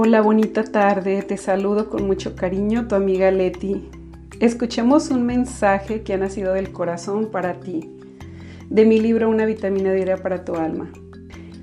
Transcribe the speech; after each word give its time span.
Hola, 0.00 0.20
bonita 0.20 0.62
tarde. 0.62 1.22
Te 1.22 1.36
saludo 1.36 1.90
con 1.90 2.06
mucho 2.06 2.36
cariño, 2.36 2.86
tu 2.86 2.94
amiga 2.94 3.32
Leti. 3.32 3.90
Escuchemos 4.38 5.10
un 5.10 5.26
mensaje 5.26 6.04
que 6.04 6.14
ha 6.14 6.16
nacido 6.16 6.52
del 6.52 6.70
corazón 6.70 7.32
para 7.32 7.58
ti, 7.58 7.98
de 8.70 8.84
mi 8.84 9.00
libro 9.00 9.28
Una 9.28 9.44
vitamina 9.44 9.92
diaria 9.92 10.16
para 10.16 10.44
tu 10.44 10.54
alma. 10.54 10.88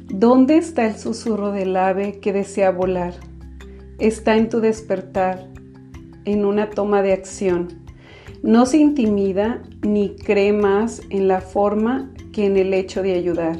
¿Dónde 0.09 0.58
está 0.58 0.86
el 0.86 0.97
susurro 0.97 1.53
del 1.53 1.77
ave 1.77 2.19
que 2.19 2.33
desea 2.33 2.72
volar? 2.72 3.14
Está 4.00 4.36
en 4.36 4.49
tu 4.49 4.59
despertar, 4.59 5.47
en 6.25 6.44
una 6.44 6.72
toma 6.72 7.02
de 7.02 7.14
acción. 7.14 7.70
No 8.44 8.66
se 8.66 8.80
intimida 8.80 9.64
ni 9.81 10.14
cree 10.17 10.52
más 10.52 11.02
en 11.09 11.30
la 11.30 11.39
forma 11.39 12.11
que 12.33 12.45
en 12.47 12.58
el 12.58 12.73
hecho 12.73 13.02
de 13.02 13.14
ayudar. 13.14 13.58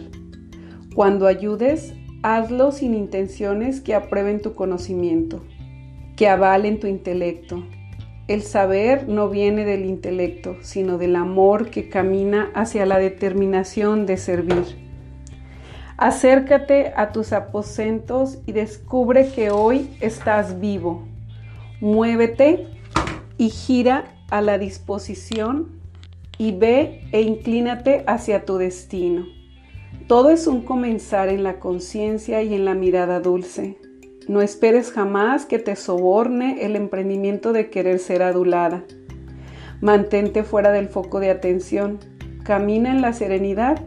Cuando 0.94 1.28
ayudes, 1.28 1.94
Hazlo 2.28 2.72
sin 2.72 2.96
intenciones 2.96 3.82
que 3.82 3.94
aprueben 3.94 4.42
tu 4.42 4.56
conocimiento, 4.56 5.44
que 6.16 6.28
avalen 6.28 6.80
tu 6.80 6.88
intelecto. 6.88 7.64
El 8.28 8.42
saber 8.42 9.08
no 9.08 9.30
viene 9.30 9.64
del 9.64 9.86
intelecto, 9.86 10.56
sino 10.62 10.98
del 10.98 11.18
amor 11.18 11.70
que 11.70 11.88
camina 11.88 12.50
hacia 12.56 12.88
la 12.88 12.98
determinación 12.98 14.08
de 14.08 14.18
servir. 14.18 14.64
Acércate 15.98 16.94
a 16.96 17.12
tus 17.12 17.32
aposentos 17.32 18.40
y 18.48 18.54
descubre 18.54 19.30
que 19.30 19.52
hoy 19.52 19.96
estás 20.02 20.60
vivo. 20.60 21.04
Muévete 21.80 22.66
y 23.38 23.52
gira 23.52 24.16
a 24.32 24.42
la 24.42 24.58
disposición 24.58 25.80
y 26.40 26.54
ve 26.54 27.02
e 27.12 27.22
inclínate 27.22 28.04
hacia 28.08 28.46
tu 28.46 28.58
destino. 28.58 29.35
Todo 30.08 30.30
es 30.30 30.46
un 30.46 30.62
comenzar 30.62 31.30
en 31.30 31.42
la 31.42 31.60
conciencia 31.60 32.44
y 32.44 32.54
en 32.54 32.64
la 32.64 32.76
mirada 32.76 33.20
dulce. 33.20 33.80
No 34.28 34.44
esperes 34.44 34.92
jamás 34.92 35.48
que 35.48 35.58
te 35.58 35.76
soborne 35.76 36.64
el 36.64 36.76
emprendimiento 36.76 37.54
de 37.54 37.72
querer 37.72 37.98
ser 37.98 38.22
adulada. 38.22 38.84
Mantente 39.82 40.44
fuera 40.44 40.72
del 40.72 40.90
foco 40.90 41.20
de 41.20 41.32
atención, 41.32 41.98
camina 42.44 42.92
en 42.92 43.02
la 43.02 43.14
serenidad 43.14 43.82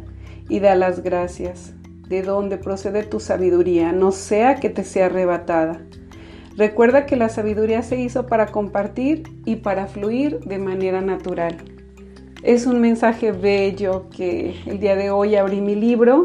y 0.48 0.58
da 0.58 0.74
las 0.74 1.04
gracias, 1.04 1.74
de 2.08 2.22
donde 2.22 2.56
procede 2.56 3.04
tu 3.04 3.20
sabiduría, 3.20 3.92
no 3.92 4.10
sea 4.10 4.56
que 4.56 4.70
te 4.70 4.82
sea 4.82 5.06
arrebatada. 5.06 5.82
Recuerda 6.56 7.06
que 7.06 7.14
la 7.14 7.28
sabiduría 7.28 7.82
se 7.82 8.00
hizo 8.00 8.26
para 8.26 8.46
compartir 8.46 9.22
y 9.44 9.56
para 9.56 9.86
fluir 9.86 10.40
de 10.40 10.58
manera 10.58 11.00
natural. 11.00 11.77
Es 12.42 12.66
un 12.66 12.80
mensaje 12.80 13.32
bello 13.32 14.06
que 14.16 14.54
el 14.66 14.78
día 14.78 14.94
de 14.94 15.10
hoy 15.10 15.34
abrí 15.34 15.60
mi 15.60 15.74
libro 15.74 16.22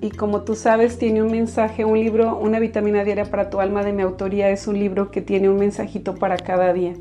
y 0.00 0.10
como 0.10 0.42
tú 0.42 0.56
sabes 0.56 0.98
tiene 0.98 1.22
un 1.22 1.30
mensaje, 1.30 1.84
un 1.84 1.96
libro, 2.00 2.36
una 2.36 2.58
vitamina 2.58 3.04
diaria 3.04 3.26
para 3.26 3.48
tu 3.48 3.60
alma 3.60 3.84
de 3.84 3.92
mi 3.92 4.02
autoría, 4.02 4.50
es 4.50 4.66
un 4.66 4.76
libro 4.76 5.12
que 5.12 5.20
tiene 5.20 5.48
un 5.48 5.56
mensajito 5.56 6.16
para 6.16 6.36
cada 6.36 6.72
día. 6.72 6.94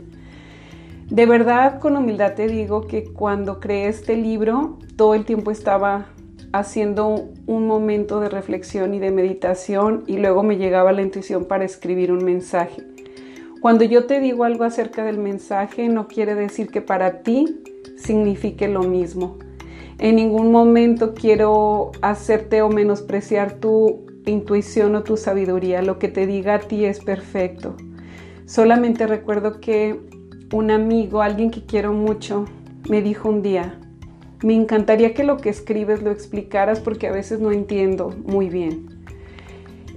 De 1.09 1.25
verdad, 1.25 1.79
con 1.79 1.97
humildad 1.97 2.35
te 2.35 2.47
digo 2.47 2.85
que 2.85 3.05
cuando 3.05 3.59
creé 3.59 3.87
este 3.87 4.15
libro, 4.15 4.77
todo 4.95 5.15
el 5.15 5.25
tiempo 5.25 5.49
estaba 5.49 6.09
haciendo 6.53 7.27
un 7.47 7.65
momento 7.65 8.19
de 8.19 8.29
reflexión 8.29 8.93
y 8.93 8.99
de 8.99 9.09
meditación 9.09 10.03
y 10.05 10.17
luego 10.17 10.43
me 10.43 10.57
llegaba 10.57 10.91
la 10.91 11.01
intuición 11.01 11.45
para 11.45 11.65
escribir 11.65 12.11
un 12.11 12.23
mensaje. 12.23 12.83
Cuando 13.59 13.85
yo 13.85 14.05
te 14.05 14.19
digo 14.19 14.43
algo 14.43 14.65
acerca 14.65 15.03
del 15.03 15.17
mensaje, 15.17 15.89
no 15.89 16.07
quiere 16.07 16.35
decir 16.35 16.67
que 16.67 16.81
para 16.81 17.23
ti 17.23 17.63
signifique 18.05 18.67
lo 18.67 18.83
mismo. 18.83 19.37
En 19.97 20.17
ningún 20.17 20.51
momento 20.51 21.13
quiero 21.13 21.91
hacerte 22.01 22.61
o 22.61 22.69
menospreciar 22.69 23.53
tu 23.53 24.05
intuición 24.25 24.95
o 24.95 25.03
tu 25.03 25.17
sabiduría. 25.17 25.81
Lo 25.81 25.99
que 25.99 26.09
te 26.09 26.27
diga 26.27 26.55
a 26.55 26.59
ti 26.59 26.85
es 26.85 26.99
perfecto. 26.99 27.75
Solamente 28.45 29.07
recuerdo 29.07 29.59
que 29.59 29.99
un 30.53 30.71
amigo, 30.71 31.21
alguien 31.21 31.49
que 31.49 31.65
quiero 31.65 31.93
mucho, 31.93 32.45
me 32.89 33.01
dijo 33.01 33.29
un 33.29 33.41
día, 33.41 33.79
me 34.43 34.53
encantaría 34.53 35.13
que 35.13 35.23
lo 35.23 35.37
que 35.37 35.49
escribes 35.49 36.03
lo 36.03 36.11
explicaras 36.11 36.79
porque 36.79 37.07
a 37.07 37.11
veces 37.11 37.39
no 37.39 37.51
entiendo 37.51 38.13
muy 38.25 38.49
bien. 38.49 38.87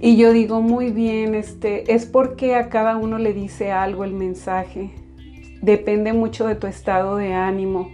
Y 0.01 0.15
yo 0.15 0.31
digo, 0.31 0.61
muy 0.61 0.91
bien, 0.91 1.35
este, 1.35 1.93
es 1.93 2.05
porque 2.05 2.55
a 2.55 2.69
cada 2.69 2.95
uno 2.95 3.17
le 3.17 3.33
dice 3.33 3.71
algo 3.71 4.05
el 4.05 4.13
mensaje. 4.13 4.91
Depende 5.61 6.13
mucho 6.13 6.47
de 6.47 6.55
tu 6.55 6.67
estado 6.67 7.17
de 7.17 7.33
ánimo, 7.33 7.91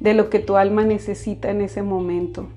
de 0.00 0.14
lo 0.14 0.30
que 0.30 0.38
tu 0.38 0.56
alma 0.56 0.84
necesita 0.84 1.50
en 1.50 1.60
ese 1.60 1.82
momento. 1.82 2.48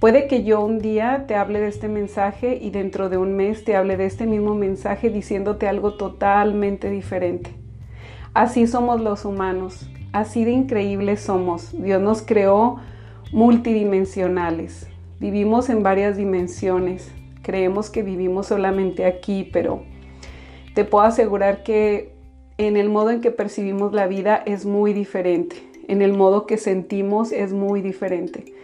Puede 0.00 0.26
que 0.26 0.42
yo 0.42 0.64
un 0.64 0.80
día 0.80 1.26
te 1.28 1.36
hable 1.36 1.60
de 1.60 1.68
este 1.68 1.88
mensaje 1.88 2.58
y 2.60 2.70
dentro 2.70 3.08
de 3.08 3.18
un 3.18 3.36
mes 3.36 3.64
te 3.64 3.76
hable 3.76 3.96
de 3.96 4.06
este 4.06 4.26
mismo 4.26 4.54
mensaje 4.54 5.10
diciéndote 5.10 5.68
algo 5.68 5.94
totalmente 5.94 6.90
diferente. 6.90 7.52
Así 8.34 8.66
somos 8.66 9.00
los 9.00 9.24
humanos, 9.24 9.88
así 10.12 10.44
de 10.44 10.50
increíbles 10.50 11.20
somos. 11.20 11.70
Dios 11.80 12.02
nos 12.02 12.22
creó 12.22 12.78
multidimensionales. 13.32 14.88
Vivimos 15.20 15.70
en 15.70 15.84
varias 15.84 16.16
dimensiones. 16.16 17.12
Creemos 17.42 17.90
que 17.90 18.02
vivimos 18.02 18.46
solamente 18.48 19.04
aquí, 19.04 19.48
pero 19.52 19.82
te 20.74 20.84
puedo 20.84 21.04
asegurar 21.04 21.62
que 21.62 22.12
en 22.58 22.76
el 22.76 22.88
modo 22.88 23.10
en 23.10 23.20
que 23.20 23.30
percibimos 23.30 23.92
la 23.92 24.06
vida 24.06 24.42
es 24.46 24.66
muy 24.66 24.92
diferente, 24.92 25.56
en 25.88 26.02
el 26.02 26.12
modo 26.12 26.46
que 26.46 26.56
sentimos 26.56 27.32
es 27.32 27.52
muy 27.52 27.82
diferente. 27.82 28.54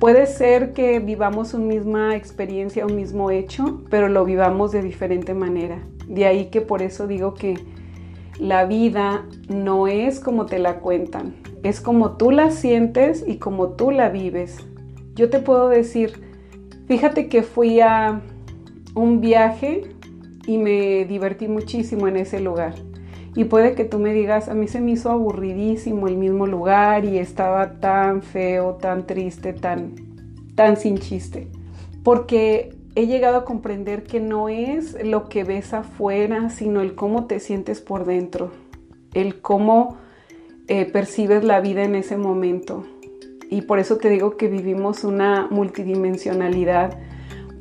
Puede 0.00 0.26
ser 0.26 0.72
que 0.72 0.98
vivamos 0.98 1.54
una 1.54 1.66
misma 1.66 2.16
experiencia, 2.16 2.84
un 2.84 2.96
mismo 2.96 3.30
hecho, 3.30 3.82
pero 3.90 4.08
lo 4.08 4.24
vivamos 4.24 4.72
de 4.72 4.82
diferente 4.82 5.34
manera. 5.34 5.78
De 6.08 6.26
ahí 6.26 6.46
que 6.46 6.60
por 6.60 6.82
eso 6.82 7.06
digo 7.06 7.34
que 7.34 7.58
la 8.38 8.64
vida 8.66 9.24
no 9.48 9.86
es 9.86 10.18
como 10.18 10.46
te 10.46 10.58
la 10.58 10.80
cuentan, 10.80 11.36
es 11.62 11.80
como 11.80 12.16
tú 12.16 12.32
la 12.32 12.50
sientes 12.50 13.24
y 13.26 13.38
como 13.38 13.70
tú 13.70 13.92
la 13.92 14.08
vives. 14.08 14.58
Yo 15.14 15.30
te 15.30 15.38
puedo 15.38 15.68
decir, 15.68 16.20
fíjate 16.88 17.28
que 17.28 17.42
fui 17.42 17.80
a 17.80 18.20
un 18.94 19.20
viaje 19.20 19.82
y 20.46 20.58
me 20.58 21.04
divertí 21.04 21.46
muchísimo 21.46 22.08
en 22.08 22.16
ese 22.16 22.40
lugar. 22.40 22.74
Y 23.34 23.44
puede 23.44 23.74
que 23.74 23.84
tú 23.84 23.98
me 23.98 24.12
digas, 24.12 24.48
a 24.48 24.54
mí 24.54 24.68
se 24.68 24.80
me 24.80 24.92
hizo 24.92 25.10
aburridísimo 25.10 26.06
el 26.06 26.16
mismo 26.16 26.46
lugar 26.46 27.04
y 27.04 27.18
estaba 27.18 27.80
tan 27.80 28.22
feo, 28.22 28.74
tan 28.74 29.06
triste, 29.06 29.52
tan, 29.52 29.94
tan 30.54 30.76
sin 30.76 30.98
chiste. 30.98 31.48
Porque 32.04 32.76
he 32.94 33.06
llegado 33.06 33.38
a 33.38 33.44
comprender 33.44 34.04
que 34.04 34.20
no 34.20 34.48
es 34.48 34.96
lo 35.04 35.28
que 35.28 35.42
ves 35.42 35.74
afuera, 35.74 36.48
sino 36.50 36.80
el 36.80 36.94
cómo 36.94 37.26
te 37.26 37.40
sientes 37.40 37.80
por 37.80 38.04
dentro, 38.04 38.52
el 39.14 39.40
cómo 39.40 39.96
eh, 40.68 40.84
percibes 40.84 41.42
la 41.42 41.60
vida 41.60 41.82
en 41.82 41.96
ese 41.96 42.16
momento. 42.16 42.84
Y 43.50 43.62
por 43.62 43.80
eso 43.80 43.96
te 43.96 44.10
digo 44.10 44.36
que 44.36 44.48
vivimos 44.48 45.02
una 45.02 45.48
multidimensionalidad 45.50 46.98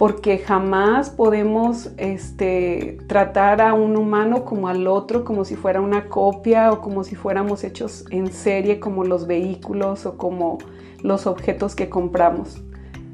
porque 0.04 0.38
jamás 0.38 1.10
podemos 1.10 1.92
este, 1.96 2.98
tratar 3.08 3.62
a 3.62 3.74
un 3.74 3.96
humano 3.96 4.44
como 4.44 4.68
al 4.68 4.86
otro, 4.86 5.24
como 5.24 5.46
si 5.46 5.56
fuera 5.56 5.80
una 5.80 6.10
copia 6.10 6.74
o 6.74 6.82
como 6.82 7.06
si 7.06 7.16
fuéramos 7.16 7.64
hechos 7.64 8.04
en 8.10 8.30
serie 8.34 8.82
como 8.82 9.06
los 9.06 9.28
vehículos 9.28 10.06
o 10.06 10.18
como 10.18 10.58
los 11.02 11.26
objetos 11.26 11.74
que 11.74 11.88
compramos. 11.88 12.62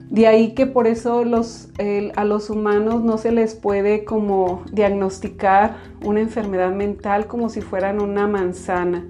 De 0.10 0.26
ahí 0.26 0.56
que 0.56 0.66
por 0.66 0.88
eso 0.88 1.20
a 1.20 2.26
los 2.26 2.50
humanos 2.50 3.04
no 3.04 3.20
se 3.20 3.32
les 3.34 3.54
puede 3.54 4.04
como 4.04 4.64
diagnosticar 4.72 5.76
una 6.04 6.22
enfermedad 6.22 6.72
mental 6.72 7.28
como 7.28 7.50
si 7.50 7.62
fueran 7.62 8.02
una 8.02 8.26
manzana, 8.26 9.06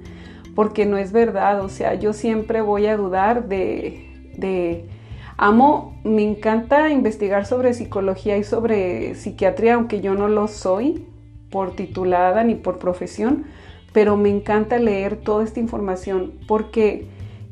porque 0.53 0.85
no 0.85 0.97
es 0.97 1.13
verdad. 1.13 1.63
O 1.63 1.69
sea, 1.69 1.93
yo 1.93 2.11
siempre 2.11 2.59
voy 2.59 2.87
a 2.87 2.97
dudar 2.97 3.47
de, 3.47 4.33
de 4.37 4.98
amo, 5.39 5.97
me 6.03 6.21
encanta 6.21 6.89
investigar 6.89 7.45
sobre 7.45 7.73
psicología 7.73 8.37
y 8.37 8.43
sobre 8.43 9.15
psiquiatría, 9.15 9.75
aunque 9.75 10.01
yo 10.01 10.13
no 10.13 10.27
lo 10.27 10.49
soy 10.49 11.05
por 11.49 11.77
titulada 11.77 12.43
ni 12.43 12.55
por 12.55 12.77
profesión, 12.77 13.45
pero 13.93 14.17
me 14.17 14.29
encanta 14.29 14.77
leer 14.79 15.15
toda 15.15 15.45
esta 15.45 15.61
información 15.61 16.33
porque 16.45 17.07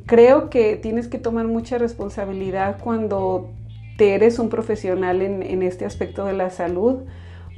creo 0.05 0.49
que 0.49 0.75
tienes 0.75 1.07
que 1.07 1.17
tomar 1.17 1.47
mucha 1.47 1.77
responsabilidad 1.77 2.77
cuando 2.83 3.51
te 3.97 4.15
eres 4.15 4.37
un 4.37 4.49
profesional 4.49 5.21
en, 5.21 5.63
este 5.63 5.85
aspecto 5.85 6.25
de 6.25 6.33
la 6.33 6.49
salud, 6.49 7.03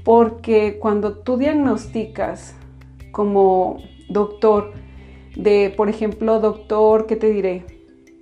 porque 0.05 0.77
cuando 0.79 1.13
tú 1.17 1.37
diagnosticas 1.37 2.55
como 3.11 3.77
doctor, 4.09 4.73
de, 5.35 5.73
por 5.75 5.89
ejemplo, 5.89 6.39
doctor, 6.39 7.07
¿qué 7.07 7.15
te 7.15 7.31
diré? 7.31 7.78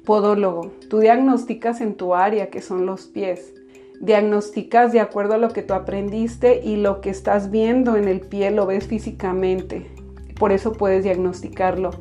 Podólogo, 0.07 0.71
tú 0.89 1.00
diagnosticas 1.00 1.81
en 1.81 1.95
tu 1.95 2.15
área, 2.15 2.50
que 2.50 2.62
son 2.62 2.86
los 2.86 3.07
pies. 3.07 3.54
Diagnosticas 4.00 4.94
de 4.94 5.01
acuerdo 5.01 5.33
a 5.33 5.38
lo 5.38 5.50
que 5.50 5.63
tú 5.63 5.74
aprendiste 5.74 6.62
y 6.63 6.77
lo 6.77 7.01
que 7.01 7.09
estás 7.09 7.51
viendo 7.51 7.98
en 7.98 8.07
el 8.07 8.21
pie 8.21 8.50
lo 8.51 8.65
ves 8.65 8.88
físicamente. 8.88 9.86
Por 10.39 10.54
eso 10.54 10.71
puedes 10.71 11.04
diagnosticarlo. 11.04 11.92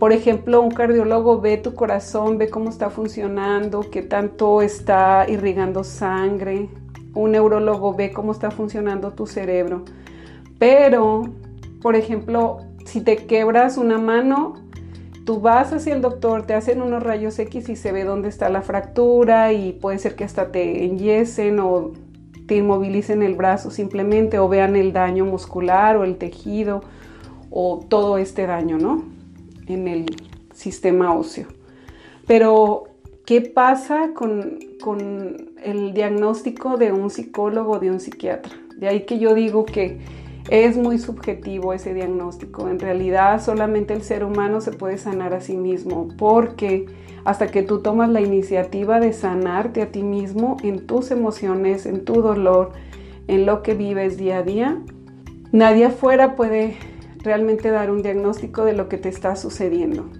Por 0.00 0.12
ejemplo, 0.12 0.60
un 0.60 0.72
cardiólogo 0.72 1.40
ve 1.40 1.56
tu 1.56 1.76
corazón, 1.76 2.36
ve 2.36 2.50
cómo 2.50 2.68
está 2.68 2.90
funcionando, 2.90 3.88
qué 3.92 4.02
tanto 4.02 4.60
está 4.60 5.24
irrigando 5.28 5.84
sangre. 5.84 6.68
Un 7.14 7.30
neurólogo 7.30 7.94
ve 7.94 8.10
cómo 8.10 8.32
está 8.32 8.50
funcionando 8.50 9.12
tu 9.12 9.28
cerebro. 9.28 9.84
Pero, 10.58 11.28
por 11.80 11.94
ejemplo, 11.94 12.58
si 12.86 13.02
te 13.02 13.18
quebras 13.18 13.76
una 13.76 13.98
mano, 13.98 14.68
tú 15.24 15.40
vas 15.40 15.72
hacia 15.72 15.94
el 15.94 16.00
doctor, 16.00 16.46
te 16.46 16.54
hacen 16.54 16.82
unos 16.82 17.02
rayos 17.02 17.38
X 17.38 17.68
y 17.68 17.76
se 17.76 17.92
ve 17.92 18.04
dónde 18.04 18.28
está 18.28 18.48
la 18.48 18.62
fractura 18.62 19.52
y 19.52 19.72
puede 19.72 19.98
ser 19.98 20.16
que 20.16 20.24
hasta 20.24 20.52
te 20.52 20.84
enyesen 20.84 21.60
o 21.60 21.92
te 22.46 22.56
inmovilicen 22.56 23.22
el 23.22 23.36
brazo 23.36 23.70
simplemente 23.70 24.38
o 24.38 24.48
vean 24.48 24.76
el 24.76 24.92
daño 24.92 25.24
muscular 25.24 25.96
o 25.96 26.04
el 26.04 26.16
tejido 26.16 26.82
o 27.50 27.84
todo 27.88 28.18
este 28.18 28.46
daño, 28.46 28.78
¿no? 28.78 29.20
en 29.74 29.88
el 29.88 30.06
sistema 30.54 31.14
óseo. 31.14 31.48
Pero, 32.26 32.84
¿qué 33.26 33.40
pasa 33.40 34.10
con, 34.14 34.58
el 35.62 35.92
diagnóstico 35.92 36.76
de 36.76 36.92
un 36.92 37.10
psicólogo 37.10 37.72
o 37.72 37.78
de 37.78 37.90
un 37.90 38.00
psiquiatra? 38.00 38.52
De 38.76 38.88
ahí 38.88 39.04
que 39.04 39.18
yo 39.18 39.34
digo 39.34 39.64
que 39.64 39.98
es 40.50 40.76
muy 40.76 40.98
subjetivo 40.98 41.72
ese 41.72 41.94
diagnóstico. 41.94 42.68
En 42.68 42.80
realidad 42.80 43.40
solamente 43.40 43.94
el 43.94 44.02
ser 44.02 44.24
humano 44.24 44.60
se 44.60 44.72
puede 44.72 44.98
sanar 44.98 45.32
a 45.32 45.40
sí 45.40 45.56
mismo 45.56 46.08
porque 46.18 46.86
hasta 47.24 47.46
que 47.46 47.62
tú 47.62 47.82
tomas 47.82 48.10
la 48.10 48.20
iniciativa 48.20 48.98
de 48.98 49.12
sanarte 49.12 49.80
a 49.80 49.92
ti 49.92 50.02
mismo 50.02 50.56
en 50.64 50.88
tus 50.88 51.12
emociones, 51.12 51.86
en 51.86 52.04
tu 52.04 52.20
dolor, 52.20 52.72
en 53.28 53.46
lo 53.46 53.62
que 53.62 53.74
vives 53.74 54.16
día 54.16 54.38
a 54.38 54.42
día, 54.42 54.78
nadie 55.52 55.84
afuera 55.84 56.34
puede 56.34 56.76
realmente 57.22 57.70
dar 57.70 57.92
un 57.92 58.02
diagnóstico 58.02 58.64
de 58.64 58.72
lo 58.72 58.88
que 58.88 58.98
te 58.98 59.08
está 59.08 59.36
sucediendo. 59.36 60.10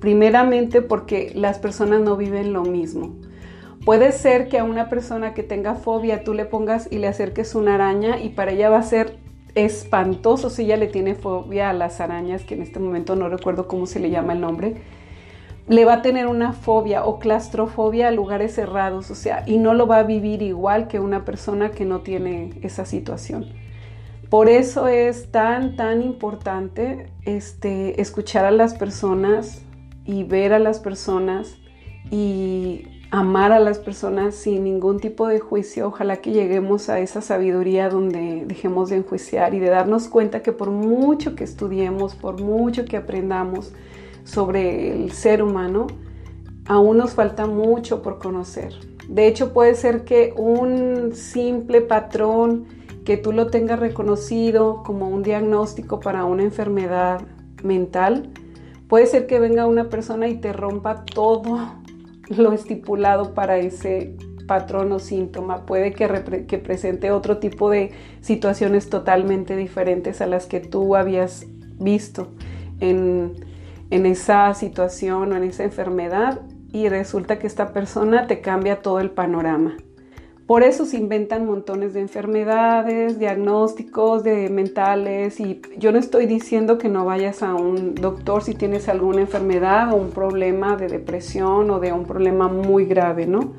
Primeramente 0.00 0.82
porque 0.82 1.30
las 1.36 1.60
personas 1.60 2.00
no 2.00 2.16
viven 2.16 2.52
lo 2.52 2.64
mismo. 2.64 3.20
Puede 3.84 4.10
ser 4.10 4.48
que 4.48 4.58
a 4.58 4.64
una 4.64 4.88
persona 4.88 5.32
que 5.32 5.44
tenga 5.44 5.76
fobia 5.76 6.24
tú 6.24 6.34
le 6.34 6.44
pongas 6.44 6.88
y 6.90 6.98
le 6.98 7.06
acerques 7.06 7.54
una 7.54 7.76
araña 7.76 8.20
y 8.20 8.30
para 8.30 8.50
ella 8.50 8.68
va 8.68 8.78
a 8.78 8.82
ser 8.82 9.19
espantoso 9.54 10.50
si 10.50 10.62
ella 10.62 10.76
le 10.76 10.86
tiene 10.86 11.14
fobia 11.14 11.70
a 11.70 11.72
las 11.72 12.00
arañas, 12.00 12.42
que 12.42 12.54
en 12.54 12.62
este 12.62 12.78
momento 12.80 13.16
no 13.16 13.28
recuerdo 13.28 13.68
cómo 13.68 13.86
se 13.86 14.00
le 14.00 14.10
llama 14.10 14.32
el 14.32 14.40
nombre. 14.40 14.76
Le 15.68 15.84
va 15.84 15.94
a 15.94 16.02
tener 16.02 16.26
una 16.26 16.52
fobia 16.52 17.04
o 17.04 17.18
claustrofobia 17.18 18.08
a 18.08 18.10
lugares 18.10 18.54
cerrados, 18.54 19.10
o 19.10 19.14
sea, 19.14 19.44
y 19.46 19.58
no 19.58 19.74
lo 19.74 19.86
va 19.86 19.98
a 19.98 20.02
vivir 20.02 20.42
igual 20.42 20.88
que 20.88 20.98
una 20.98 21.24
persona 21.24 21.70
que 21.70 21.84
no 21.84 22.00
tiene 22.00 22.58
esa 22.62 22.84
situación. 22.84 23.46
Por 24.30 24.48
eso 24.48 24.86
es 24.86 25.30
tan, 25.32 25.76
tan 25.76 26.02
importante 26.02 27.10
este, 27.24 28.00
escuchar 28.00 28.44
a 28.44 28.52
las 28.52 28.74
personas 28.74 29.62
y 30.04 30.22
ver 30.22 30.52
a 30.52 30.60
las 30.60 30.78
personas 30.78 31.56
y 32.10 32.99
amar 33.10 33.50
a 33.50 33.58
las 33.58 33.78
personas 33.78 34.36
sin 34.36 34.64
ningún 34.64 35.00
tipo 35.00 35.26
de 35.26 35.40
juicio. 35.40 35.88
Ojalá 35.88 36.18
que 36.18 36.32
lleguemos 36.32 36.88
a 36.88 37.00
esa 37.00 37.20
sabiduría 37.20 37.88
donde 37.88 38.44
dejemos 38.46 38.90
de 38.90 38.96
enjuiciar 38.96 39.54
y 39.54 39.58
de 39.58 39.68
darnos 39.68 40.08
cuenta 40.08 40.42
que 40.42 40.52
por 40.52 40.70
mucho 40.70 41.34
que 41.34 41.44
estudiemos, 41.44 42.14
por 42.14 42.40
mucho 42.40 42.84
que 42.84 42.96
aprendamos 42.96 43.72
sobre 44.24 44.92
el 44.92 45.10
ser 45.10 45.42
humano, 45.42 45.88
aún 46.66 46.98
nos 46.98 47.14
falta 47.14 47.46
mucho 47.46 48.00
por 48.00 48.18
conocer. 48.18 48.74
De 49.08 49.26
hecho, 49.26 49.52
puede 49.52 49.74
ser 49.74 50.04
que 50.04 50.32
un 50.36 51.12
simple 51.14 51.80
patrón 51.80 52.66
que 53.04 53.16
tú 53.16 53.32
lo 53.32 53.48
tengas 53.48 53.80
reconocido 53.80 54.84
como 54.84 55.08
un 55.08 55.24
diagnóstico 55.24 55.98
para 55.98 56.24
una 56.26 56.44
enfermedad 56.44 57.22
mental, 57.64 58.30
puede 58.86 59.06
ser 59.06 59.26
que 59.26 59.40
venga 59.40 59.66
una 59.66 59.88
persona 59.88 60.28
y 60.28 60.36
te 60.36 60.52
rompa 60.52 61.04
todo 61.04 61.58
lo 62.36 62.52
estipulado 62.52 63.34
para 63.34 63.58
ese 63.58 64.14
patrón 64.46 64.92
o 64.92 64.98
síntoma. 64.98 65.66
Puede 65.66 65.92
que, 65.92 66.58
presente 66.58 67.12
otro 67.12 67.38
tipo 67.38 67.70
de 67.70 67.92
situaciones 68.20 68.90
totalmente 68.90 69.56
diferentes 69.56 70.20
a 70.20 70.26
las 70.26 70.46
que 70.46 70.60
tú 70.60 70.96
habías 70.96 71.46
visto 71.78 72.28
en, 72.80 73.46
esa 73.90 74.52
situación 74.54 75.32
o 75.32 75.36
en 75.36 75.44
esa 75.44 75.64
enfermedad 75.64 76.40
y 76.72 76.88
resulta 76.88 77.38
que 77.38 77.46
esta 77.46 77.72
persona 77.72 78.26
te 78.26 78.40
cambia 78.40 78.82
todo 78.82 79.00
el 79.00 79.10
panorama. 79.10 79.76
Por 80.50 80.64
eso 80.64 80.84
se 80.84 80.96
inventan 80.96 81.46
montones 81.46 81.94
de 81.94 82.00
enfermedades, 82.00 83.20
diagnósticos 83.20 84.24
de 84.24 84.48
mentales 84.48 85.38
y 85.38 85.62
yo 85.78 85.92
no 85.92 85.98
estoy 86.00 86.26
diciendo 86.26 86.76
que 86.76 86.88
no 86.88 87.04
vayas 87.04 87.44
a 87.44 87.54
un 87.54 87.94
doctor 87.94 88.42
si 88.42 88.54
tienes 88.54 88.88
alguna 88.88 89.20
enfermedad 89.20 89.92
o 89.92 89.94
un 89.94 90.10
problema 90.10 90.74
de 90.74 90.88
depresión 90.88 91.70
o 91.70 91.78
de 91.78 91.92
un 91.92 92.04
problema 92.04 92.48
muy 92.48 92.84
grave, 92.84 93.28
¿no? 93.28 93.52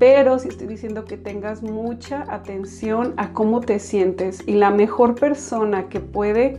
Pero 0.00 0.40
sí 0.40 0.48
estoy 0.48 0.66
diciendo 0.66 1.04
que 1.04 1.16
tengas 1.16 1.62
mucha 1.62 2.24
atención 2.34 3.14
a 3.16 3.32
cómo 3.32 3.60
te 3.60 3.78
sientes 3.78 4.42
y 4.44 4.54
la 4.54 4.72
mejor 4.72 5.14
persona 5.14 5.88
que 5.88 6.00
puede 6.00 6.58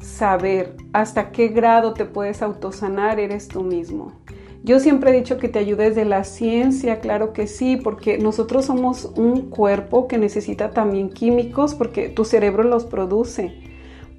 saber 0.00 0.74
hasta 0.92 1.30
qué 1.30 1.46
grado 1.46 1.94
te 1.94 2.06
puedes 2.06 2.42
autosanar 2.42 3.20
eres 3.20 3.46
tú 3.46 3.62
mismo. 3.62 4.14
Yo 4.62 4.78
siempre 4.78 5.10
he 5.10 5.14
dicho 5.14 5.38
que 5.38 5.48
te 5.48 5.58
ayudes 5.58 5.96
de 5.96 6.04
la 6.04 6.22
ciencia, 6.22 7.00
claro 7.00 7.32
que 7.32 7.46
sí, 7.46 7.78
porque 7.78 8.18
nosotros 8.18 8.66
somos 8.66 9.06
un 9.16 9.48
cuerpo 9.48 10.06
que 10.06 10.18
necesita 10.18 10.70
también 10.70 11.08
químicos 11.08 11.74
porque 11.74 12.10
tu 12.10 12.26
cerebro 12.26 12.62
los 12.62 12.84
produce. 12.84 13.54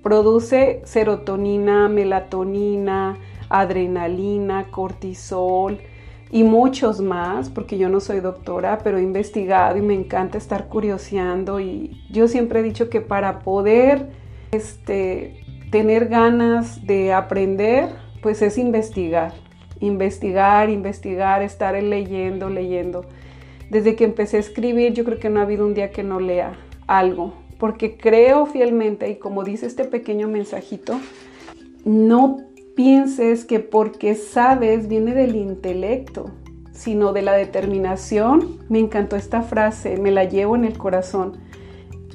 Produce 0.01 0.81
serotonina, 0.83 1.88
melatonina, 1.89 3.19
adrenalina, 3.50 4.71
cortisol 4.71 5.77
y 6.31 6.41
muchos 6.41 7.01
más, 7.01 7.51
porque 7.51 7.77
yo 7.77 7.89
no 7.89 8.00
soy 8.00 8.19
doctora, 8.19 8.79
pero 8.83 8.98
he 8.98 9.03
investigado 9.03 9.77
y 9.77 9.81
me 9.83 9.93
encanta 9.93 10.39
estar 10.39 10.69
curioseando 10.69 11.60
y 11.60 12.01
yo 12.10 12.27
siempre 12.27 12.62
he 12.62 12.63
dicho 12.63 12.89
que 12.89 13.01
para 13.01 13.39
poder 13.41 14.10
este, 14.51 15.45
tener 15.69 16.07
ganas 16.07 16.83
de 16.88 17.13
aprender, 17.13 17.89
pues 18.24 18.41
es 18.41 18.57
investigar 18.57 19.33
investigar, 19.82 20.70
investigar, 20.70 21.42
estar 21.42 21.82
leyendo, 21.82 22.50
leyendo. 22.50 23.06
Desde 23.70 23.96
que 23.96 24.06
empecé 24.06 24.38
a 24.38 24.40
escribir, 24.40 24.94
yo 24.94 25.04
creo 25.04 25.20
que 25.20 25.30
no 25.30 25.40
ha 25.40 25.44
habido 25.44 25.66
un 25.66 25.74
día 25.74 25.92
que 25.92 26.04
no 26.04 26.20
lea 26.20 26.54
algo, 26.88 27.34
porque 27.58 27.98
creo 27.98 28.46
fielmente, 28.46 29.10
y 29.10 29.16
como 29.16 29.44
dice 29.44 29.66
este 29.66 29.84
pequeño 29.84 30.28
mensajito, 30.28 31.00
no 31.84 32.38
pienses 32.76 33.46
que 33.46 33.60
porque 33.60 34.16
sabes 34.16 34.88
viene 34.88 35.14
del 35.14 35.36
intelecto, 35.36 36.32
sino 36.72 37.14
de 37.14 37.22
la 37.22 37.34
determinación. 37.34 38.60
Me 38.70 38.80
encantó 38.80 39.16
esta 39.16 39.42
frase, 39.42 39.98
me 39.98 40.12
la 40.12 40.24
llevo 40.24 40.56
en 40.56 40.66
el 40.66 40.78
corazón. 40.78 41.38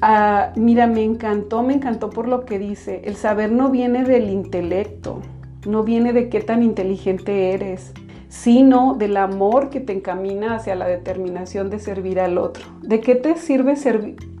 Ah, 0.01 0.53
mira, 0.55 0.85
me 0.87 1.03
encantó, 1.03 1.63
me 1.63 1.73
encantó 1.73 2.09
por 2.09 2.27
lo 2.27 2.45
que 2.45 2.59
dice. 2.59 3.01
El 3.05 3.15
saber 3.15 3.51
no 3.51 3.69
viene 3.69 4.03
del 4.03 4.29
intelecto, 4.29 5.21
no 5.67 5.83
viene 5.83 6.13
de 6.13 6.29
qué 6.29 6.41
tan 6.41 6.63
inteligente 6.63 7.51
eres, 7.53 7.93
sino 8.29 8.95
del 8.95 9.17
amor 9.17 9.69
que 9.69 9.79
te 9.79 9.93
encamina 9.93 10.55
hacia 10.55 10.75
la 10.75 10.87
determinación 10.87 11.69
de 11.69 11.79
servir 11.79 12.19
al 12.19 12.37
otro. 12.37 12.65
¿De 12.81 12.99
qué 12.99 13.15
te 13.15 13.35
sirve 13.37 13.75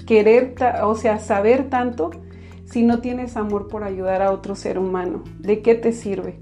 querer, 0.05 0.55
o 0.83 0.95
sea, 0.95 1.19
saber 1.19 1.69
tanto 1.69 2.11
si 2.65 2.83
no 2.83 2.99
tienes 2.99 3.37
amor 3.37 3.67
por 3.67 3.83
ayudar 3.83 4.21
a 4.21 4.31
otro 4.31 4.55
ser 4.55 4.79
humano? 4.79 5.23
¿De 5.39 5.61
qué 5.61 5.75
te 5.75 5.91
sirve? 5.91 6.39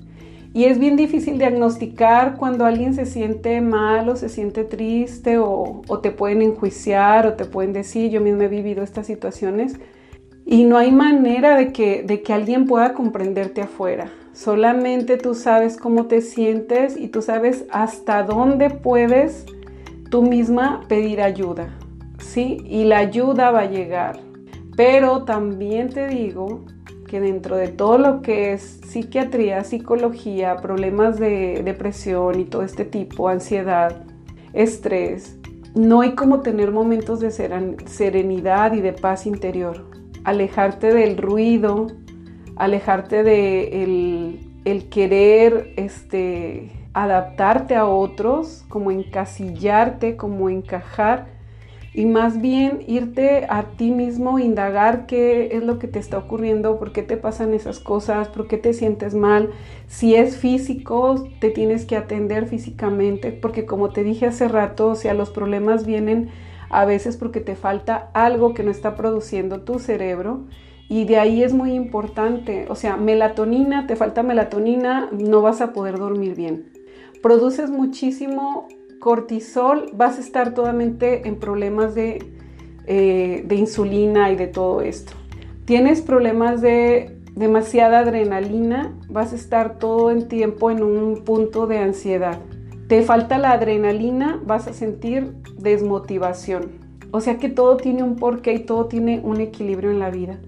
Y 0.54 0.66
es 0.66 0.80
bien 0.80 0.96
difícil 0.96 1.38
diagnosticar 1.38 2.38
cuando 2.38 2.66
alguien 2.66 2.94
se 2.94 3.06
siente 3.06 3.60
mal 3.60 4.08
o 4.08 4.16
se 4.16 4.30
siente 4.30 4.64
triste 4.64 5.38
o, 5.38 5.82
o 5.88 6.00
te 6.00 6.12
pueden 6.12 6.42
enjuiciar 6.42 7.28
o 7.28 7.34
te 7.34 7.44
pueden 7.44 7.74
decir, 7.74 8.10
yo 8.10 8.22
misma 8.22 8.46
he 8.46 8.48
vivido 8.48 8.82
estas 8.82 9.06
situaciones 9.06 9.78
y 10.46 10.64
no 10.64 10.78
hay 10.78 10.92
manera 10.92 11.58
de 11.58 11.74
que, 11.74 12.04
de 12.04 12.22
que 12.22 12.32
alguien 12.32 12.66
pueda 12.66 12.94
comprenderte 12.94 13.62
afuera. 13.62 14.12
Solamente 14.36 15.16
tú 15.16 15.34
sabes 15.34 15.78
cómo 15.78 16.08
te 16.08 16.20
sientes 16.20 16.98
y 16.98 17.08
tú 17.08 17.22
sabes 17.22 17.64
hasta 17.72 18.24
dónde 18.24 18.70
puedes 18.70 19.46
tú 20.12 20.24
misma 20.24 20.82
pedir 20.90 21.22
ayuda. 21.22 21.70
¿Sí? 22.20 22.58
Y 22.66 22.84
la 22.84 22.98
ayuda 22.98 23.52
va 23.52 23.62
a 23.62 23.70
llegar. 23.70 24.20
Pero 24.76 25.24
también 25.24 25.90
te 25.90 26.10
digo 26.10 26.66
que 27.08 27.22
dentro 27.22 27.56
de 27.56 27.70
todo 27.70 27.98
lo 27.98 28.22
que 28.22 28.52
es 28.52 28.82
psiquiatría, 28.86 29.64
psicología, 29.64 30.58
problemas 30.58 31.18
de 31.18 31.62
depresión 31.64 32.38
y 32.38 32.44
todo 32.44 32.64
este 32.64 32.84
tipo, 32.84 33.30
ansiedad, 33.30 34.04
estrés, 34.52 35.38
no 35.76 36.02
hay 36.02 36.12
como 36.12 36.42
tener 36.42 36.74
momentos 36.74 37.22
de 37.22 37.32
serenidad 37.32 38.74
y 38.74 38.82
de 38.82 38.92
paz 38.92 39.28
interior. 39.28 39.86
Alejarte 40.26 40.94
del 40.94 41.16
ruido, 41.16 41.88
alejarte 42.56 43.24
de 43.24 43.84
el, 44.66 44.90
querer 44.90 45.74
este, 45.78 46.72
adaptarte 46.94 47.76
a 47.76 47.86
otros, 47.86 48.66
como 48.70 48.92
encasillarte, 48.92 50.16
como 50.16 50.50
encajar, 50.50 51.28
y 51.94 52.06
más 52.06 52.42
bien 52.42 52.80
irte 52.88 53.46
a 53.50 53.64
ti 53.78 53.92
mismo, 53.92 54.38
indagar 54.38 55.06
qué 55.06 55.50
es 55.54 55.64
lo 55.64 55.80
que 55.80 55.88
te 55.88 55.98
está 55.98 56.18
ocurriendo, 56.18 56.78
por 56.78 56.92
qué 56.92 57.04
te 57.04 57.16
pasan 57.16 57.54
esas 57.54 57.80
cosas, 57.80 58.28
por 58.28 58.48
qué 58.48 58.58
te 58.58 58.74
sientes 58.74 59.16
mal. 59.16 59.52
Si 59.88 60.14
es 60.14 60.36
físico, 60.36 61.30
te 61.40 61.52
tienes 61.52 61.86
que 61.86 61.96
atender 61.96 62.48
físicamente, 62.48 63.32
porque 63.32 63.66
como 63.66 63.92
te 63.92 64.04
dije 64.04 64.26
hace 64.26 64.50
rato, 64.50 64.90
o 64.90 64.96
sea, 64.96 65.14
los 65.14 65.30
problemas 65.30 65.86
vienen 65.86 66.32
a 66.70 66.84
veces 66.84 67.16
porque 67.16 67.40
te 67.40 67.56
falta 67.56 68.10
algo 68.14 68.54
que 68.54 68.64
no 68.64 68.72
está 68.72 68.96
produciendo 68.96 69.62
tu 69.62 69.80
cerebro 69.80 70.42
y 70.88 71.06
de 71.06 71.18
ahí 71.18 71.44
es 71.44 71.54
muy 71.54 71.74
importante, 71.74 72.68
o 72.70 72.76
sea, 72.76 72.96
melatonina, 72.96 73.88
te 73.88 73.96
falta 73.96 74.22
melatonina, 74.24 75.10
no 75.12 75.42
vas 75.42 75.62
a 75.62 75.74
poder 75.74 75.98
dormir 75.98 76.36
bien. 76.36 76.72
Produces 77.24 77.72
muchísimo 77.72 78.68
cortisol, 79.00 79.88
vas 79.94 80.18
a 80.18 80.22
estar 80.22 80.54
totalmente 80.54 81.28
en 81.28 81.38
problemas 81.38 81.96
de, 81.96 82.24
eh, 82.86 83.44
de 83.46 83.56
insulina 83.56 84.32
y 84.32 84.36
de 84.36 84.48
todo 84.48 84.82
esto. 84.82 85.14
Tienes 85.66 86.02
problemas 86.02 86.62
de 86.62 87.18
demasiada 87.36 88.00
adrenalina, 88.00 88.96
vas 89.10 89.34
a 89.34 89.36
estar 89.36 89.80
todo 89.80 90.12
el 90.12 90.28
tiempo 90.28 90.72
en 90.72 90.84
un 90.84 91.24
punto 91.24 91.68
de 91.68 91.80
ansiedad. 91.80 92.40
Te 92.88 93.02
falta 93.02 93.40
la 93.40 93.52
adrenalina, 93.52 94.40
vas 94.46 94.68
a 94.68 94.74
sentir 94.74 95.34
desmotivación. 95.58 96.86
O 97.12 97.22
sea 97.22 97.38
que 97.38 97.50
todo 97.50 97.78
tiene 97.78 98.04
un 98.04 98.16
porqué 98.16 98.54
y 98.54 98.60
todo 98.60 98.86
tiene 98.86 99.20
un 99.24 99.42
equilibrio 99.42 99.90
en 99.90 100.00
la 100.00 100.12
vida. 100.12 100.40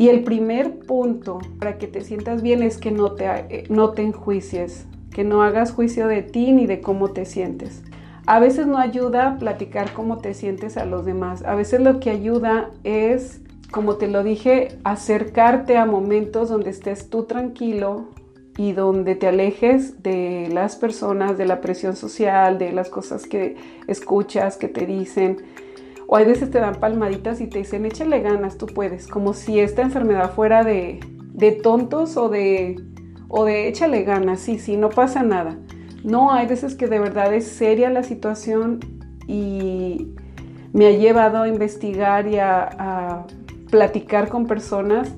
Y 0.00 0.08
el 0.08 0.24
primer 0.24 0.78
punto 0.78 1.40
para 1.58 1.76
que 1.76 1.86
te 1.86 2.00
sientas 2.00 2.40
bien 2.40 2.62
es 2.62 2.78
que 2.78 2.90
no 2.90 3.12
te, 3.12 3.26
eh, 3.26 3.64
no 3.68 3.90
te 3.90 4.00
enjuicies, 4.00 4.86
que 5.12 5.24
no 5.24 5.42
hagas 5.42 5.72
juicio 5.72 6.06
de 6.06 6.22
ti 6.22 6.52
ni 6.52 6.64
de 6.64 6.80
cómo 6.80 7.08
te 7.08 7.26
sientes. 7.26 7.82
A 8.24 8.40
veces 8.40 8.66
no 8.66 8.78
ayuda 8.78 9.36
platicar 9.38 9.92
cómo 9.92 10.16
te 10.16 10.32
sientes 10.32 10.78
a 10.78 10.86
los 10.86 11.04
demás. 11.04 11.44
A 11.44 11.54
veces 11.54 11.82
lo 11.82 12.00
que 12.00 12.08
ayuda 12.08 12.70
es, 12.82 13.42
como 13.70 13.96
te 13.96 14.08
lo 14.08 14.24
dije, 14.24 14.78
acercarte 14.84 15.76
a 15.76 15.84
momentos 15.84 16.48
donde 16.48 16.70
estés 16.70 17.10
tú 17.10 17.24
tranquilo 17.24 18.06
y 18.56 18.72
donde 18.72 19.16
te 19.16 19.28
alejes 19.28 20.02
de 20.02 20.48
las 20.50 20.76
personas, 20.76 21.36
de 21.36 21.44
la 21.44 21.60
presión 21.60 21.94
social, 21.94 22.56
de 22.56 22.72
las 22.72 22.88
cosas 22.88 23.26
que 23.26 23.56
escuchas, 23.86 24.56
que 24.56 24.68
te 24.68 24.86
dicen 24.86 25.42
o 26.12 26.16
hay 26.16 26.24
veces 26.24 26.50
te 26.50 26.58
dan 26.58 26.74
palmaditas 26.74 27.40
y 27.40 27.46
te 27.46 27.58
dicen, 27.58 27.86
échale 27.86 28.20
ganas, 28.20 28.58
tú 28.58 28.66
puedes, 28.66 29.06
como 29.06 29.32
si 29.32 29.60
esta 29.60 29.82
enfermedad 29.82 30.32
fuera 30.32 30.64
de, 30.64 30.98
tontos 31.62 32.16
o 32.16 32.28
de, 32.28 32.82
o 33.28 33.44
de 33.44 33.68
échale 33.68 34.02
ganas, 34.02 34.40
sí, 34.40 34.58
sí, 34.58 34.76
no 34.76 34.90
pasa 34.90 35.22
nada. 35.22 35.56
No, 36.02 36.32
hay 36.32 36.48
veces 36.48 36.74
que 36.74 36.88
de 36.88 36.98
verdad 36.98 37.32
es 37.32 37.46
seria 37.46 37.90
la 37.90 38.02
situación 38.02 38.80
y 39.28 40.16
me 40.72 40.88
ha 40.88 40.90
llevado 40.90 41.42
a 41.42 41.48
investigar 41.48 42.26
y 42.26 42.38
a, 42.38 42.68
a 42.76 43.26
platicar 43.70 44.28
con 44.28 44.48
personas 44.48 45.14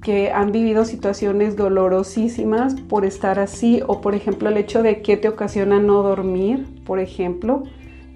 que 0.00 0.30
han 0.30 0.52
vivido 0.52 0.84
situaciones 0.84 1.56
dolorosísimas 1.56 2.76
por 2.82 3.04
estar 3.04 3.40
así 3.40 3.82
o 3.84 4.00
por 4.00 4.14
ejemplo 4.14 4.48
el 4.48 4.58
hecho 4.58 4.84
de 4.84 5.02
que 5.02 5.16
te 5.16 5.28
ocasiona 5.28 5.80
no 5.80 6.04
dormir, 6.04 6.68
por 6.84 7.00
ejemplo, 7.00 7.64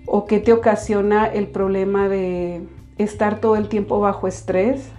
o 0.06 0.26
qué 0.26 0.40
te 0.40 0.52
ocasiona 0.52 1.26
el 1.26 1.49
problema 1.49 2.08
de 2.08 2.62
estar 2.99 3.40
todo 3.40 3.56
el 3.56 3.68
tiempo 3.68 4.00
bajo 4.00 4.28
estrés. 4.28 4.90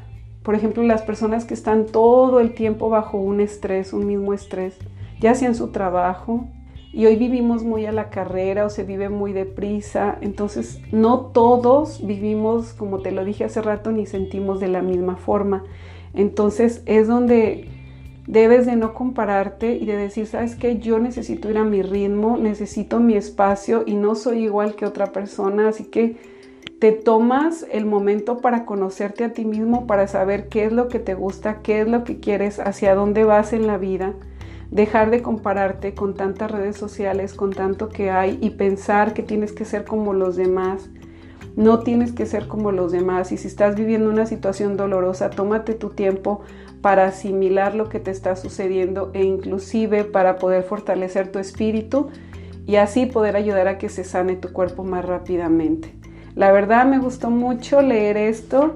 Por 0.43 0.55
ejemplo, 0.55 0.83
las 0.83 1.01
personas 1.01 1.45
que 1.45 1.53
están 1.53 1.85
todo 1.85 2.39
el 2.39 2.53
tiempo 2.53 2.89
bajo 2.89 3.17
un 3.17 3.39
estrés, 3.39 3.93
un 3.93 4.05
mismo 4.05 4.33
estrés, 4.33 4.77
ya 5.19 5.33
sea 5.35 5.47
en 5.47 5.55
su 5.55 5.69
trabajo, 5.69 6.47
y 6.95 7.07
hoy 7.07 7.17
vivimos 7.17 7.63
muy 7.63 7.85
a 7.85 7.91
la 7.91 8.09
carrera 8.09 8.65
o 8.65 8.69
se 8.69 8.85
vive 8.85 9.09
muy 9.09 9.33
deprisa, 9.33 10.17
entonces 10.21 10.79
no 10.93 11.25
todos 11.33 12.05
vivimos, 12.07 12.71
como 12.71 12.99
te 12.99 13.11
lo 13.11 13.25
dije 13.25 13.43
hace 13.43 13.61
rato, 13.61 13.91
ni 13.91 14.05
sentimos 14.05 14.61
de 14.61 14.69
la 14.69 14.81
misma 14.81 15.17
forma. 15.17 15.65
Entonces 16.13 16.83
es 16.85 17.09
donde 17.09 17.67
Debes 18.27 18.65
de 18.65 18.75
no 18.75 18.93
compararte 18.93 19.75
y 19.75 19.85
de 19.85 19.95
decir, 19.95 20.25
sabes 20.25 20.55
que 20.55 20.79
yo 20.79 20.97
necesito 20.97 21.49
ir 21.49 21.59
a 21.59 21.63
mi 21.63 21.83
ritmo, 21.83 22.37
necesito 22.37 22.99
mi 22.99 23.15
espacio 23.15 23.83
y 23.85 23.93
no 23.93 24.15
soy 24.15 24.45
igual 24.45 24.75
que 24.75 24.85
otra 24.85 25.11
persona, 25.11 25.67
así 25.67 25.85
que 25.85 26.17
te 26.79 26.91
tomas 26.91 27.65
el 27.71 27.85
momento 27.85 28.39
para 28.39 28.65
conocerte 28.65 29.23
a 29.23 29.33
ti 29.33 29.45
mismo, 29.45 29.85
para 29.85 30.07
saber 30.07 30.49
qué 30.49 30.65
es 30.65 30.73
lo 30.73 30.87
que 30.87 30.99
te 30.99 31.13
gusta, 31.13 31.61
qué 31.61 31.81
es 31.81 31.87
lo 31.87 32.03
que 32.03 32.19
quieres, 32.19 32.59
hacia 32.59 32.95
dónde 32.95 33.23
vas 33.23 33.53
en 33.53 33.67
la 33.67 33.77
vida, 33.77 34.13
dejar 34.71 35.11
de 35.11 35.21
compararte 35.21 35.93
con 35.93 36.15
tantas 36.15 36.51
redes 36.51 36.77
sociales, 36.77 37.33
con 37.33 37.53
tanto 37.53 37.89
que 37.89 38.09
hay 38.09 38.39
y 38.41 38.51
pensar 38.51 39.13
que 39.13 39.23
tienes 39.23 39.53
que 39.53 39.65
ser 39.65 39.85
como 39.85 40.13
los 40.13 40.35
demás. 40.35 40.89
No 41.55 41.79
tienes 41.79 42.11
que 42.11 42.25
ser 42.25 42.47
como 42.47 42.71
los 42.71 42.91
demás 42.91 43.31
y 43.31 43.37
si 43.37 43.47
estás 43.47 43.75
viviendo 43.75 44.09
una 44.09 44.25
situación 44.25 44.75
dolorosa, 44.75 45.29
tómate 45.29 45.73
tu 45.73 45.89
tiempo 45.89 46.41
para 46.81 47.05
asimilar 47.05 47.75
lo 47.75 47.87
que 47.87 47.99
te 47.99 48.11
está 48.11 48.35
sucediendo 48.35 49.11
e 49.13 49.23
inclusive 49.23 50.03
para 50.03 50.37
poder 50.37 50.63
fortalecer 50.63 51.31
tu 51.31 51.39
espíritu 51.39 52.09
y 52.65 52.75
así 52.75 53.05
poder 53.05 53.35
ayudar 53.35 53.67
a 53.67 53.77
que 53.77 53.89
se 53.89 54.03
sane 54.03 54.35
tu 54.35 54.51
cuerpo 54.51 54.83
más 54.83 55.05
rápidamente. 55.05 55.95
La 56.35 56.51
verdad 56.51 56.85
me 56.85 56.99
gustó 56.99 57.29
mucho 57.29 57.81
leer 57.81 58.17
esto 58.17 58.75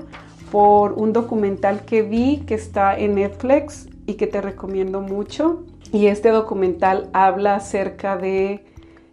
por 0.52 0.94
un 0.94 1.12
documental 1.12 1.84
que 1.86 2.02
vi 2.02 2.44
que 2.48 2.56
está 2.56 2.98
en 2.98 3.16
Netflix 3.16 3.90
y 4.06 4.14
que 4.14 4.28
te 4.28 4.42
recomiendo 4.42 5.02
mucho. 5.02 5.66
Y 5.92 6.08
este 6.08 6.30
documental 6.30 7.10
habla 7.14 7.56
acerca 7.56 8.16
de 8.16 8.64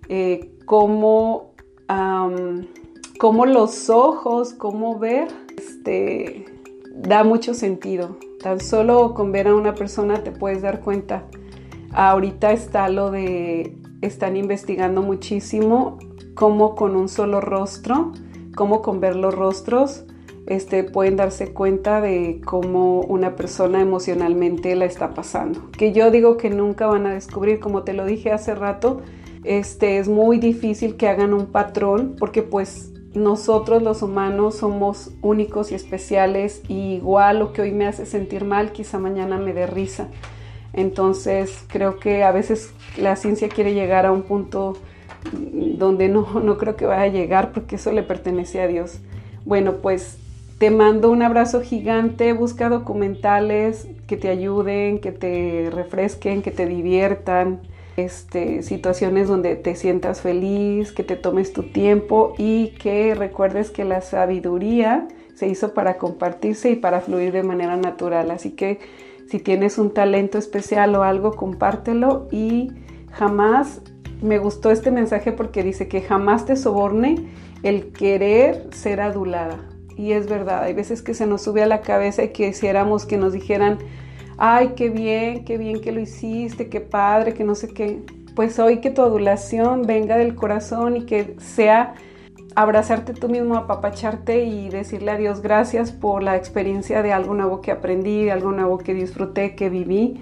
eh, 0.08 0.52
cómo, 0.64 1.52
cómo 3.18 3.46
los 3.46 3.90
ojos, 3.90 4.52
cómo 4.52 4.98
ver, 4.98 5.28
este, 5.56 6.44
da 6.94 7.24
mucho 7.24 7.54
sentido. 7.54 8.18
Tan 8.42 8.60
solo 8.60 9.14
con 9.14 9.32
ver 9.32 9.48
a 9.48 9.54
una 9.54 9.74
persona 9.74 10.22
te 10.22 10.32
puedes 10.32 10.62
dar 10.62 10.80
cuenta. 10.80 11.24
Ahorita 11.92 12.52
está 12.52 12.88
lo 12.88 13.10
de, 13.10 13.76
están 14.02 14.36
investigando 14.36 15.02
muchísimo 15.02 15.98
cómo 16.34 16.74
con 16.74 16.96
un 16.96 17.08
solo 17.08 17.40
rostro, 17.40 18.12
cómo 18.54 18.82
con 18.82 19.00
ver 19.00 19.16
los 19.16 19.34
rostros, 19.34 20.04
este, 20.46 20.84
pueden 20.84 21.16
darse 21.16 21.52
cuenta 21.52 22.00
de 22.00 22.40
cómo 22.44 23.00
una 23.00 23.34
persona 23.34 23.80
emocionalmente 23.80 24.76
la 24.76 24.84
está 24.84 25.14
pasando. 25.14 25.70
Que 25.72 25.92
yo 25.92 26.10
digo 26.10 26.36
que 26.36 26.50
nunca 26.50 26.86
van 26.86 27.06
a 27.06 27.14
descubrir, 27.14 27.58
como 27.58 27.82
te 27.82 27.94
lo 27.94 28.04
dije 28.04 28.30
hace 28.30 28.54
rato, 28.54 29.00
este, 29.44 29.98
es 29.98 30.08
muy 30.08 30.38
difícil 30.38 30.96
que 30.96 31.08
hagan 31.08 31.32
un 31.32 31.46
patrón 31.46 32.16
porque 32.18 32.42
pues 32.42 32.92
nosotros 33.16 33.82
los 33.82 34.02
humanos 34.02 34.56
somos 34.56 35.10
únicos 35.22 35.72
y 35.72 35.74
especiales 35.74 36.62
y 36.68 36.94
igual 36.94 37.38
lo 37.38 37.52
que 37.52 37.62
hoy 37.62 37.72
me 37.72 37.86
hace 37.86 38.04
sentir 38.04 38.44
mal, 38.44 38.72
quizá 38.72 38.98
mañana 38.98 39.38
me 39.38 39.54
dé 39.54 39.66
risa. 39.66 40.08
Entonces 40.74 41.64
creo 41.68 41.98
que 41.98 42.22
a 42.22 42.30
veces 42.30 42.72
la 42.98 43.16
ciencia 43.16 43.48
quiere 43.48 43.72
llegar 43.72 44.04
a 44.04 44.12
un 44.12 44.22
punto 44.22 44.74
donde 45.32 46.08
no, 46.08 46.40
no 46.40 46.58
creo 46.58 46.76
que 46.76 46.84
vaya 46.84 47.04
a 47.04 47.08
llegar 47.08 47.52
porque 47.52 47.76
eso 47.76 47.90
le 47.90 48.02
pertenece 48.02 48.60
a 48.60 48.66
Dios. 48.66 49.00
Bueno, 49.46 49.76
pues 49.76 50.18
te 50.58 50.70
mando 50.70 51.10
un 51.10 51.22
abrazo 51.22 51.62
gigante, 51.62 52.34
busca 52.34 52.68
documentales 52.68 53.88
que 54.06 54.18
te 54.18 54.28
ayuden, 54.28 55.00
que 55.00 55.12
te 55.12 55.70
refresquen, 55.72 56.42
que 56.42 56.50
te 56.50 56.66
diviertan 56.66 57.60
este, 57.96 58.62
situaciones 58.62 59.28
donde 59.28 59.56
te 59.56 59.74
sientas 59.74 60.20
feliz, 60.20 60.92
que 60.92 61.02
te 61.02 61.16
tomes 61.16 61.52
tu 61.52 61.62
tiempo 61.64 62.34
y 62.38 62.68
que 62.78 63.14
recuerdes 63.14 63.70
que 63.70 63.84
la 63.84 64.00
sabiduría 64.02 65.08
se 65.34 65.48
hizo 65.48 65.74
para 65.74 65.96
compartirse 65.98 66.70
y 66.70 66.76
para 66.76 67.00
fluir 67.00 67.32
de 67.32 67.42
manera 67.42 67.76
natural. 67.76 68.30
Así 68.30 68.50
que 68.50 68.78
Si 69.26 69.40
tienes 69.40 69.76
un 69.78 69.92
talento 69.92 70.38
especial 70.38 70.94
o 70.94 71.02
algo, 71.02 71.32
compártelo 71.32 72.28
y 72.30 72.70
jamás 73.10 73.80
me 74.22 74.38
gustó 74.38 74.70
este 74.70 74.92
mensaje 74.92 75.32
porque 75.32 75.64
dice 75.64 75.88
que 75.88 76.00
jamás 76.00 76.46
te 76.46 76.54
soborne 76.54 77.26
el 77.64 77.92
querer 77.92 78.68
ser 78.70 79.00
adulada. 79.00 79.58
Y 79.96 80.12
es 80.12 80.28
verdad, 80.28 80.62
hay 80.62 80.74
veces 80.74 81.02
que 81.02 81.12
se 81.12 81.26
nos 81.26 81.42
sube 81.42 81.62
a 81.62 81.66
la 81.66 81.80
cabeza 81.80 82.22
y 82.22 82.28
quisiéramos 82.28 83.04
que 83.04 83.16
nos 83.16 83.32
dijeran, 83.32 83.78
ay, 84.38 84.72
qué 84.76 84.90
bien, 84.90 85.44
qué 85.44 85.58
bien 85.58 85.80
que 85.80 85.92
lo 85.92 86.00
hiciste, 86.00 86.68
qué 86.68 86.80
padre, 86.80 87.34
que 87.34 87.44
no 87.44 87.54
sé 87.54 87.68
qué. 87.68 88.02
Pues 88.34 88.58
hoy 88.58 88.80
que 88.80 88.90
tu 88.90 89.02
adulación 89.02 89.82
venga 89.82 90.16
del 90.16 90.34
corazón 90.34 90.96
y 90.96 91.06
que 91.06 91.36
sea 91.38 91.94
abrazarte 92.54 93.12
tú 93.12 93.28
mismo, 93.28 93.56
apapacharte 93.56 94.44
y 94.44 94.68
decirle 94.70 95.10
a 95.10 95.16
Dios 95.16 95.42
gracias 95.42 95.92
por 95.92 96.22
la 96.22 96.36
experiencia 96.36 97.02
de 97.02 97.12
algo 97.12 97.34
nuevo 97.34 97.60
que 97.60 97.70
aprendí, 97.70 98.24
de 98.24 98.32
algo 98.32 98.52
nuevo 98.52 98.78
que 98.78 98.94
disfruté, 98.94 99.54
que 99.54 99.68
viví. 99.68 100.20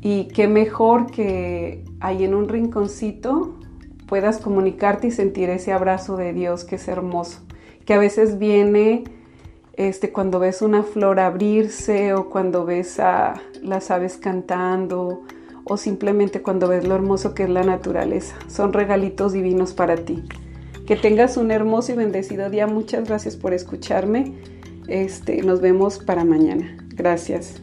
Y 0.00 0.28
qué 0.28 0.48
mejor 0.48 1.10
que 1.10 1.84
ahí 2.00 2.24
en 2.24 2.34
un 2.34 2.48
rinconcito 2.48 3.58
puedas 4.06 4.38
comunicarte 4.38 5.06
y 5.06 5.10
sentir 5.10 5.48
ese 5.48 5.72
abrazo 5.72 6.16
de 6.16 6.32
Dios 6.34 6.64
que 6.64 6.76
es 6.76 6.88
hermoso, 6.88 7.40
que 7.86 7.94
a 7.94 7.98
veces 7.98 8.38
viene 8.38 9.04
este, 9.74 10.12
cuando 10.12 10.38
ves 10.38 10.62
una 10.62 10.82
flor 10.82 11.20
abrirse 11.20 12.14
o 12.14 12.28
cuando 12.28 12.64
ves 12.64 13.00
a 13.00 13.34
las 13.62 13.90
aves 13.90 14.16
cantando 14.16 15.22
o 15.64 15.76
simplemente 15.76 16.42
cuando 16.42 16.68
ves 16.68 16.86
lo 16.86 16.94
hermoso 16.94 17.34
que 17.34 17.44
es 17.44 17.48
la 17.48 17.62
naturaleza. 17.62 18.36
Son 18.48 18.72
regalitos 18.72 19.32
divinos 19.32 19.72
para 19.72 19.96
ti. 19.96 20.24
Que 20.86 20.96
tengas 20.96 21.36
un 21.36 21.50
hermoso 21.50 21.92
y 21.92 21.96
bendecido 21.96 22.50
día. 22.50 22.66
Muchas 22.66 23.08
gracias 23.08 23.36
por 23.36 23.54
escucharme. 23.54 24.34
Este, 24.88 25.42
nos 25.42 25.60
vemos 25.60 25.98
para 26.00 26.24
mañana. 26.24 26.76
Gracias. 26.88 27.62